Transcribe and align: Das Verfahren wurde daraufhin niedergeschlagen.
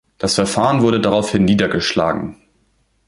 Das 0.17 0.33
Verfahren 0.33 0.81
wurde 0.81 0.99
daraufhin 0.99 1.45
niedergeschlagen. 1.45 2.37